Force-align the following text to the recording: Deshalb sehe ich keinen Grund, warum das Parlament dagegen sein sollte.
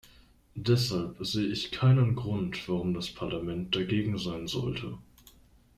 Deshalb 0.55 1.23
sehe 1.23 1.45
ich 1.49 1.69
keinen 1.69 2.15
Grund, 2.15 2.67
warum 2.67 2.95
das 2.95 3.11
Parlament 3.11 3.75
dagegen 3.75 4.17
sein 4.17 4.47
sollte. 4.47 4.97